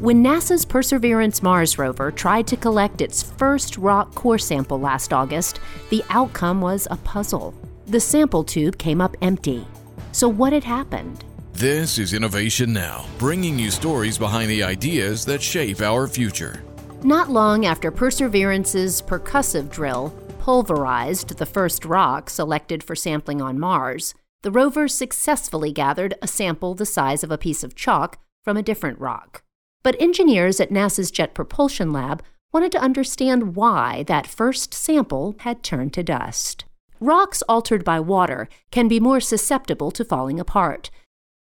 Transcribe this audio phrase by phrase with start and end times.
[0.00, 5.58] When NASA's Perseverance Mars rover tried to collect its first rock core sample last August,
[5.90, 7.52] the outcome was a puzzle.
[7.86, 9.66] The sample tube came up empty.
[10.12, 11.24] So, what had happened?
[11.52, 16.62] This is Innovation Now, bringing you stories behind the ideas that shape our future.
[17.02, 24.14] Not long after Perseverance's percussive drill pulverized the first rock selected for sampling on Mars,
[24.42, 28.62] the rover successfully gathered a sample the size of a piece of chalk from a
[28.62, 29.42] different rock.
[29.82, 32.22] But engineers at NASA's Jet Propulsion Lab
[32.52, 36.64] wanted to understand why that first sample had turned to dust.
[37.00, 40.90] Rocks altered by water can be more susceptible to falling apart,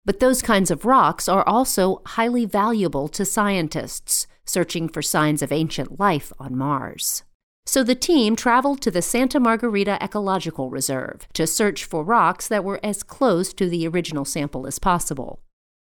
[0.05, 5.51] but those kinds of rocks are also highly valuable to scientists searching for signs of
[5.51, 7.23] ancient life on Mars.
[7.65, 12.63] So the team traveled to the Santa Margarita Ecological Reserve to search for rocks that
[12.63, 15.41] were as close to the original sample as possible.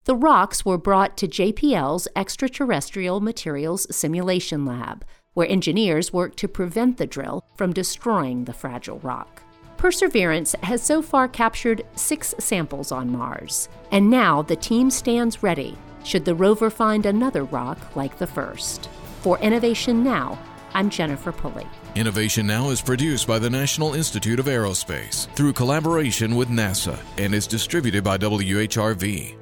[0.05, 6.97] The rocks were brought to JPL's Extraterrestrial Materials Simulation Lab, where engineers worked to prevent
[6.97, 9.45] the drill from destroying the fragile rock.
[9.77, 15.79] Perseverance has so far captured six samples on Mars, and now the team stands ready
[16.03, 18.89] should the rover find another rock like the first.
[19.21, 20.37] For Innovation Now,
[20.75, 21.67] I'm Jennifer Pulley.
[21.95, 27.33] Innovation Now is produced by the National Institute of Aerospace through collaboration with NASA and
[27.33, 29.42] is distributed by WHRV.